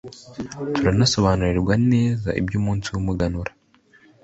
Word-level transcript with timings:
Turanasobanurirwa 0.75 1.73
neza 1.91 2.29
iby'umunsi 2.39 2.87
w'umuganura 2.93 3.51